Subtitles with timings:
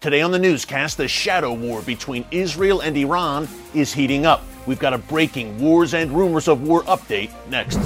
[0.00, 4.44] Today on the newscast, the shadow war between Israel and Iran is heating up.
[4.64, 7.78] We've got a breaking wars and rumors of war update next.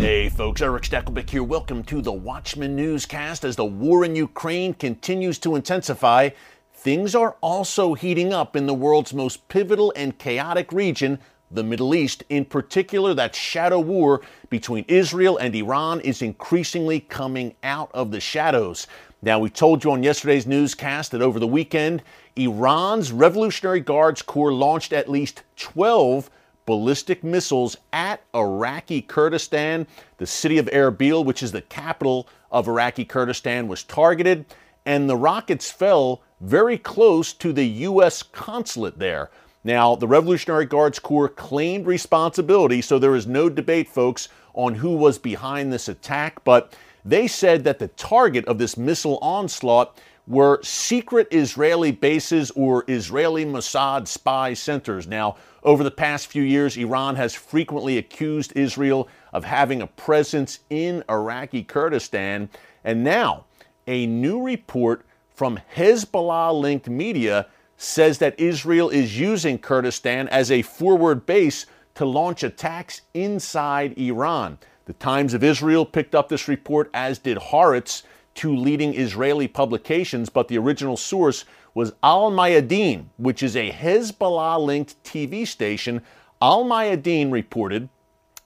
[0.00, 1.44] Hey folks, Erick Stakelbeck here.
[1.44, 3.44] Welcome to the Watchman Newscast.
[3.44, 6.30] As the war in Ukraine continues to intensify,
[6.72, 11.20] things are also heating up in the world's most pivotal and chaotic region,
[11.54, 17.54] the Middle East, in particular, that shadow war between Israel and Iran is increasingly coming
[17.62, 18.86] out of the shadows.
[19.22, 22.02] Now, we told you on yesterday's newscast that over the weekend,
[22.36, 26.28] Iran's Revolutionary Guards Corps launched at least 12
[26.66, 29.86] ballistic missiles at Iraqi Kurdistan.
[30.18, 34.44] The city of Erbil, which is the capital of Iraqi Kurdistan, was targeted,
[34.84, 38.22] and the rockets fell very close to the U.S.
[38.22, 39.30] consulate there.
[39.64, 44.94] Now, the Revolutionary Guards Corps claimed responsibility, so there is no debate, folks, on who
[44.94, 50.62] was behind this attack, but they said that the target of this missile onslaught were
[50.62, 55.06] secret Israeli bases or Israeli Mossad spy centers.
[55.06, 60.60] Now, over the past few years, Iran has frequently accused Israel of having a presence
[60.70, 62.48] in Iraqi Kurdistan,
[62.84, 63.44] and now
[63.86, 67.46] a new report from Hezbollah linked media
[67.84, 74.58] says that Israel is using Kurdistan as a forward base to launch attacks inside Iran.
[74.86, 78.02] The Times of Israel picked up this report, as did Haaretz,
[78.34, 84.64] two leading Israeli publications, but the original source was Al Mayadeen, which is a Hezbollah
[84.64, 86.02] linked TV station.
[86.42, 87.88] Al Mayadeen reported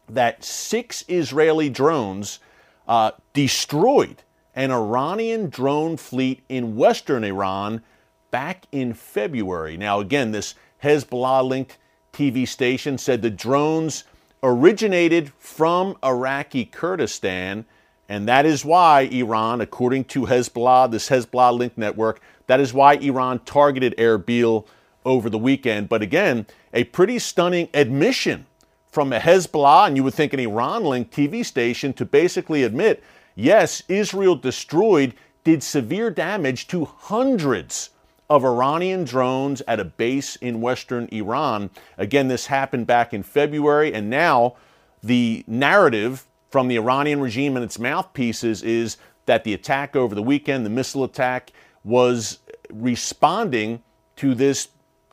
[0.09, 2.39] that six Israeli drones
[2.87, 4.23] uh, destroyed
[4.55, 7.83] an Iranian drone fleet in western Iran
[8.31, 9.77] back in February.
[9.77, 11.79] Now, again, this Hezbollah linked
[12.13, 14.05] TV station said the drones
[14.43, 17.65] originated from Iraqi Kurdistan,
[18.09, 22.95] and that is why Iran, according to Hezbollah, this Hezbollah linked network, that is why
[22.95, 24.67] Iran targeted Erbil
[25.05, 25.89] over the weekend.
[25.89, 28.47] But again, a pretty stunning admission
[28.91, 33.03] from a Hezbollah, and you would think an Iran linked TV station, to basically admit
[33.35, 35.15] yes, Israel destroyed,
[35.45, 37.91] did severe damage to hundreds
[38.31, 41.71] of Iranian drones at a base in western Iran.
[41.97, 44.57] Again, this happened back in February, and now
[45.03, 48.97] the narrative from the Iranian regime and its mouthpieces is
[49.27, 51.53] that the attack over the weekend, the missile attack,
[51.85, 52.39] was
[52.71, 53.83] responding
[54.17, 54.69] to this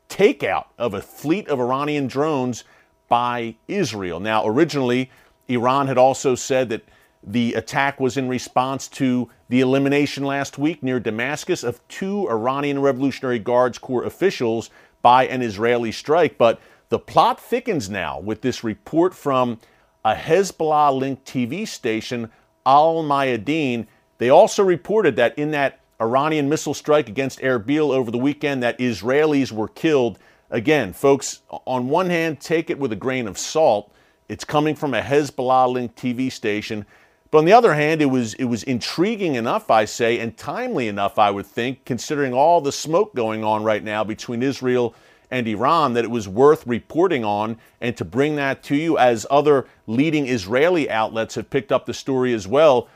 [0.09, 2.63] takeout of a fleet of Iranian drones
[3.07, 4.19] by Israel.
[4.19, 5.11] Now, originally,
[5.47, 6.83] Iran had also said that
[7.25, 12.79] the attack was in response to the elimination last week near Damascus of two Iranian
[12.79, 14.69] Revolutionary Guards Corps officials
[15.01, 16.37] by an Israeli strike.
[16.37, 16.59] But
[16.89, 19.59] the plot thickens now with this report from
[20.03, 22.31] a Hezbollah linked TV station,
[22.65, 23.87] Al Mayadeen.
[24.19, 28.77] They also reported that in that Iranian missile strike against Erbil over the weekend, that
[28.77, 30.19] Israelis were killed.
[30.51, 33.91] Again, folks, on one hand, take it with a grain of salt.
[34.29, 36.85] It's coming from a Hezbollah linked TV station.
[37.31, 40.87] But on the other hand, it was it was intriguing enough, I say, and timely
[40.87, 44.95] enough, I would think, considering all the smoke going on right now between Israel
[45.31, 49.25] and Iran, that it was worth reporting on and to bring that to you as
[49.29, 52.87] other leading Israeli outlets have picked up the story as well.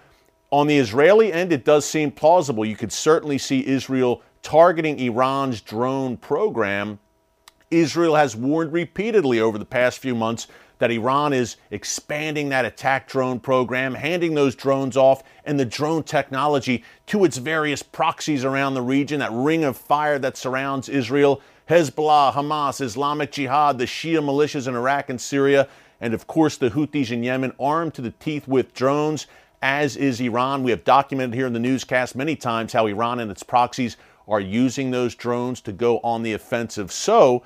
[0.52, 2.66] On the Israeli end, it does seem plausible.
[2.66, 7.00] You could certainly see Israel targeting Iran's drone program.
[7.72, 10.48] Israel has warned repeatedly over the past few months
[10.80, 16.04] that Iran is expanding that attack drone program, handing those drones off and the drone
[16.04, 21.42] technology to its various proxies around the region, that ring of fire that surrounds Israel,
[21.70, 25.68] Hezbollah, Hamas, Islamic Jihad, the Shia militias in Iraq and Syria,
[26.02, 29.28] and of course the Houthis in Yemen, armed to the teeth with drones,
[29.62, 30.64] as is Iran.
[30.64, 33.98] We have documented here in the newscast many times how Iran and its proxies
[34.28, 36.92] are using those drones to go on the offensive.
[36.92, 37.44] So,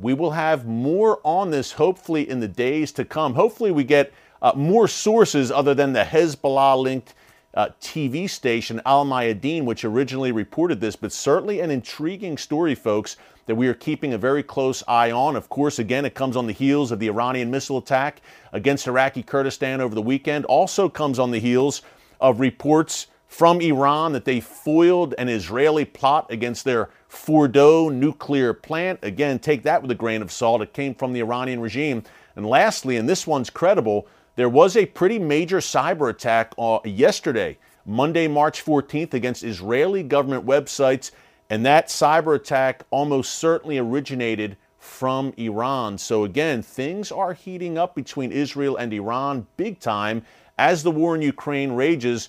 [0.00, 3.34] we will have more on this hopefully in the days to come.
[3.34, 7.14] Hopefully, we get uh, more sources other than the Hezbollah linked
[7.54, 13.16] uh, TV station Al Mayadeen, which originally reported this, but certainly an intriguing story, folks,
[13.46, 15.34] that we are keeping a very close eye on.
[15.34, 18.20] Of course, again, it comes on the heels of the Iranian missile attack
[18.52, 21.82] against Iraqi Kurdistan over the weekend, also comes on the heels
[22.20, 28.98] of reports from Iran that they foiled an Israeli plot against their Fordow nuclear plant.
[29.02, 30.62] Again, take that with a grain of salt.
[30.62, 32.02] It came from the Iranian regime.
[32.36, 34.06] And lastly, and this one's credible,
[34.36, 40.46] there was a pretty major cyber attack uh, yesterday, Monday, March 14th, against Israeli government
[40.46, 41.10] websites.
[41.50, 45.98] And that cyber attack almost certainly originated from Iran.
[45.98, 50.22] So, again, things are heating up between Israel and Iran big time
[50.58, 52.28] as the war in Ukraine rages.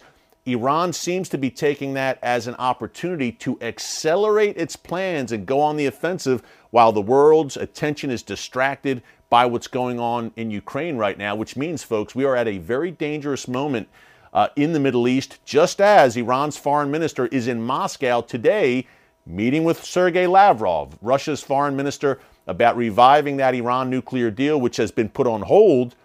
[0.51, 5.59] Iran seems to be taking that as an opportunity to accelerate its plans and go
[5.61, 10.97] on the offensive while the world's attention is distracted by what's going on in Ukraine
[10.97, 13.87] right now, which means, folks, we are at a very dangerous moment
[14.33, 18.87] uh, in the Middle East, just as Iran's foreign minister is in Moscow today
[19.25, 24.91] meeting with Sergei Lavrov, Russia's foreign minister, about reviving that Iran nuclear deal, which has
[24.91, 25.95] been put on hold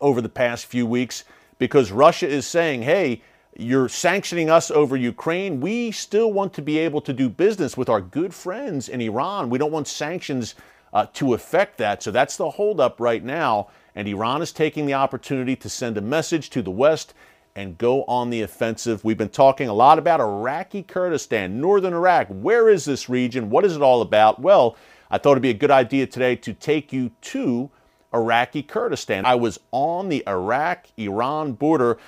[0.00, 1.24] over the past few weeks
[1.58, 3.22] because Russia is saying, hey,
[3.56, 5.60] you're sanctioning us over Ukraine.
[5.60, 9.50] We still want to be able to do business with our good friends in Iran.
[9.50, 10.54] We don't want sanctions
[10.92, 12.02] uh, to affect that.
[12.02, 13.68] So that's the holdup right now.
[13.94, 17.14] And Iran is taking the opportunity to send a message to the West
[17.54, 19.04] and go on the offensive.
[19.04, 22.28] We've been talking a lot about Iraqi Kurdistan, northern Iraq.
[22.28, 23.50] Where is this region?
[23.50, 24.40] What is it all about?
[24.40, 24.76] Well,
[25.10, 27.70] I thought it'd be a good idea today to take you to
[28.14, 29.26] Iraqi Kurdistan.
[29.26, 31.98] I was on the Iraq Iran border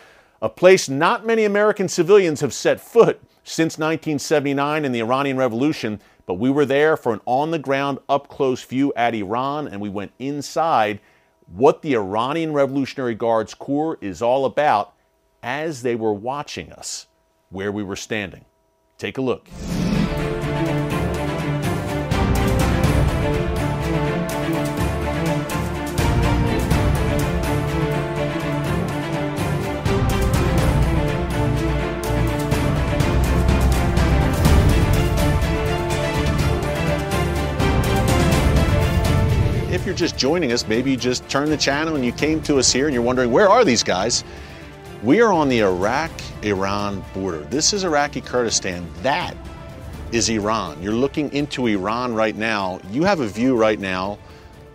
[0.44, 5.98] a place not many American civilians have set foot since 1979 and the Iranian Revolution,
[6.26, 9.80] but we were there for an on the ground, up close view at Iran, and
[9.80, 11.00] we went inside
[11.46, 14.92] what the Iranian Revolutionary Guards Corps is all about
[15.42, 17.06] as they were watching us
[17.48, 18.44] where we were standing.
[18.98, 19.48] Take a look.
[40.24, 42.94] Joining us, maybe you just turned the channel and you came to us here and
[42.94, 44.24] you're wondering, where are these guys?
[45.02, 46.10] We are on the Iraq
[46.40, 47.40] Iran border.
[47.40, 48.88] This is Iraqi Kurdistan.
[49.02, 49.36] That
[50.12, 50.82] is Iran.
[50.82, 52.80] You're looking into Iran right now.
[52.90, 54.18] You have a view right now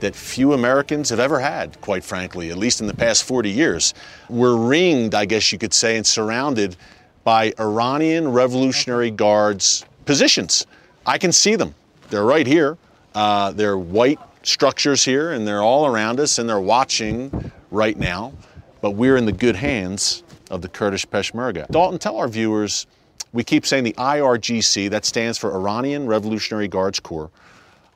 [0.01, 3.95] that few Americans have ever had, quite frankly, at least in the past 40 years.
[4.29, 6.75] We're ringed, I guess you could say, and surrounded
[7.23, 10.67] by Iranian Revolutionary Guards positions.
[11.07, 11.73] I can see them.
[12.11, 12.77] They're right here.
[13.15, 14.19] Uh, they're white
[14.49, 18.33] structures here, and they're all around us, and they're watching right now.
[18.81, 21.67] But we're in the good hands of the Kurdish Peshmerga.
[21.67, 22.87] Dalton, tell our viewers,
[23.33, 27.29] we keep saying the IRGC, that stands for Iranian Revolutionary Guards Corps.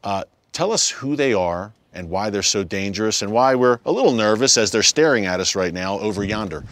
[0.04, 3.92] Uh, tell us who they are and why they're so dangerous and why we're a
[3.92, 6.64] little nervous as they're staring at us right now over yonder.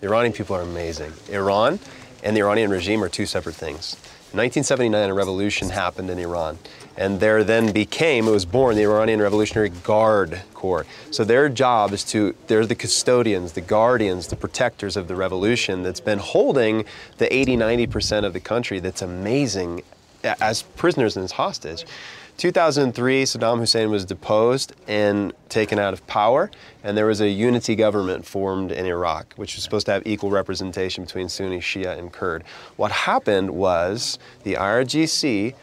[0.00, 1.12] The Iranian people are amazing.
[1.30, 1.78] Iran
[2.22, 3.96] and the Iranian regime are two separate things.
[4.32, 6.58] In 1979, a revolution happened in Iran,
[6.96, 10.86] and there then became, it was born, the Iranian Revolutionary Guard Corps.
[11.10, 15.82] So their job is to, they're the custodians, the guardians, the protectors of the revolution
[15.82, 16.86] that's been holding
[17.18, 19.82] the 80, 90% of the country that's amazing
[20.24, 21.84] as prisoners and as hostage.
[22.38, 26.50] 2003, Saddam Hussein was deposed and taken out of power,
[26.82, 30.30] and there was a unity government formed in Iraq, which was supposed to have equal
[30.30, 32.42] representation between Sunni, Shia, and Kurd.
[32.76, 35.54] What happened was the IRGC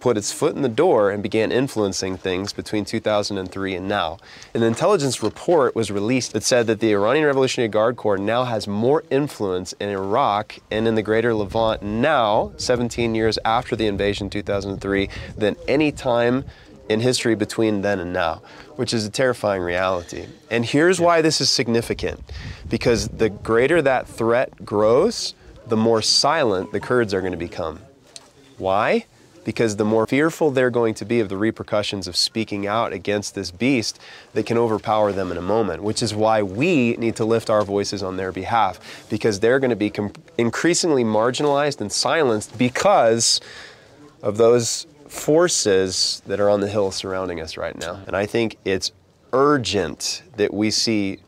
[0.00, 4.18] put its foot in the door and began influencing things between 2003 and now.
[4.54, 8.66] An intelligence report was released that said that the Iranian Revolutionary Guard Corps now has
[8.66, 14.26] more influence in Iraq and in the greater Levant now, 17 years after the invasion
[14.26, 16.44] in 2003, than any time
[16.88, 18.42] in history between then and now,
[18.76, 20.26] which is a terrifying reality.
[20.50, 22.20] And here's why this is significant
[22.68, 25.34] because the greater that threat grows,
[25.66, 27.80] the more silent the Kurds are going to become.
[28.56, 29.04] Why?
[29.48, 33.34] Because the more fearful they're going to be of the repercussions of speaking out against
[33.34, 33.98] this beast,
[34.34, 37.64] they can overpower them in a moment, which is why we need to lift our
[37.64, 39.90] voices on their behalf, because they're going to be
[40.36, 43.40] increasingly marginalized and silenced because
[44.20, 48.02] of those forces that are on the hill surrounding us right now.
[48.06, 48.92] And I think it's
[49.32, 51.20] urgent that we see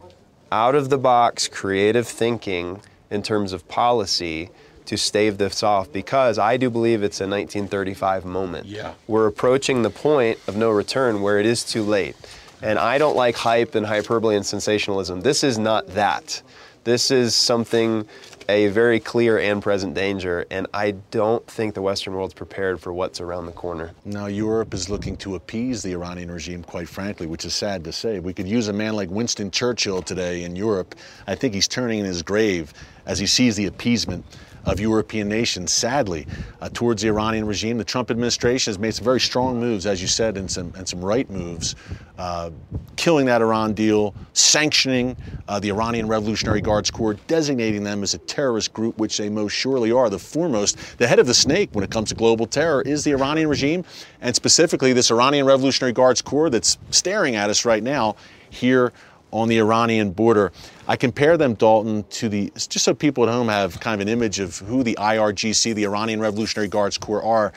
[0.53, 4.51] out of the box creative thinking in terms of policy
[4.91, 8.67] to stave this off because I do believe it's a 1935 moment.
[8.67, 8.95] Yeah.
[9.07, 12.17] We're approaching the point of no return where it is too late.
[12.61, 15.21] And I don't like hype and hyperbole and sensationalism.
[15.21, 16.43] This is not that.
[16.83, 18.05] This is something,
[18.49, 22.93] a very clear and present danger, and I don't think the Western world's prepared for
[22.93, 23.93] what's around the corner.
[24.05, 27.93] Now, Europe is looking to appease the Iranian regime, quite frankly, which is sad to
[27.93, 28.19] say.
[28.19, 30.97] We could use a man like Winston Churchill today in Europe.
[31.29, 32.73] I think he's turning in his grave
[33.07, 34.25] as he sees the appeasement
[34.65, 36.27] of European nations, sadly,
[36.61, 37.79] uh, towards the Iranian regime.
[37.79, 40.89] The Trump administration has made some very strong moves, as you said, and some, and
[40.89, 41.77] some right moves,
[42.19, 42.51] uh,
[42.97, 45.17] killing that Iran deal, sanctioning
[45.49, 49.53] uh, the Iranian Revolutionary Guards Corps, designating them as a terrorist group, which they most
[49.53, 50.11] surely are.
[50.11, 53.13] The foremost, the head of the snake when it comes to global terror is the
[53.13, 53.85] Iranian regime,
[54.21, 58.17] and specifically this Iranian Revolutionary Guards Corps that's staring at us right now
[58.51, 58.93] here
[59.33, 60.53] on the Iranian border.
[60.89, 64.13] I compare them, Dalton, to the, just so people at home have kind of an
[64.13, 67.53] image of who the IRGC, the Iranian Revolutionary Guards Corps, are.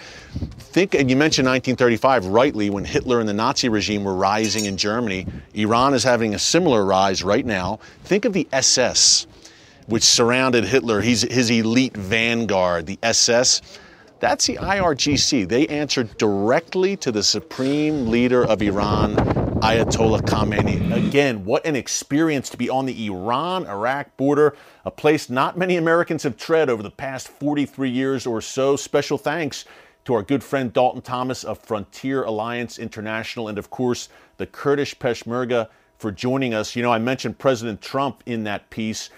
[0.60, 4.78] Think, and you mentioned 1935, rightly, when Hitler and the Nazi regime were rising in
[4.78, 5.26] Germany.
[5.54, 7.80] Iran is having a similar rise right now.
[8.04, 9.28] Think of the SS,
[9.88, 13.62] which surrounded Hitler, He's, his elite vanguard, the SS.
[14.20, 15.50] That's the IRGC.
[15.50, 19.16] They answered directly to the supreme leader of Iran,
[19.64, 21.08] Ayatollah Khamenei.
[21.08, 25.78] Again, what an experience to be on the Iran Iraq border, a place not many
[25.78, 28.76] Americans have tread over the past 43 years or so.
[28.76, 29.64] Special thanks
[30.04, 35.00] to our good friend Dalton Thomas of Frontier Alliance International and, of course, the Kurdish
[35.00, 36.76] Peshmerga for joining us.
[36.76, 39.12] You know, I mentioned President Trump in that piece.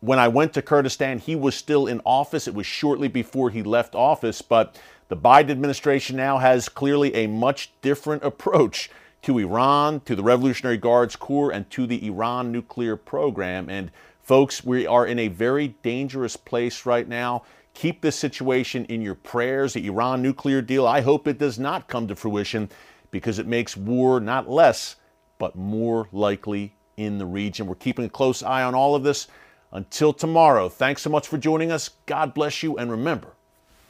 [0.00, 2.48] When I went to Kurdistan, he was still in office.
[2.48, 7.28] It was shortly before he left office, but the Biden administration now has clearly a
[7.28, 8.90] much different approach
[9.24, 13.70] to Iran, to the Revolutionary Guards Corps, and to the Iran nuclear program.
[13.70, 13.90] And
[14.22, 17.42] folks, we are in a very dangerous place right now.
[17.72, 19.72] Keep this situation in your prayers.
[19.72, 22.68] The Iran nuclear deal, I hope it does not come to fruition
[23.10, 24.96] because it makes war not less,
[25.38, 27.66] but more likely in the region.
[27.66, 29.26] We're keeping a close eye on all of this.
[29.72, 31.90] Until tomorrow, thanks so much for joining us.
[32.06, 33.28] God bless you, and remember,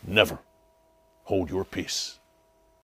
[0.07, 0.39] never
[1.25, 2.21] hold your peace.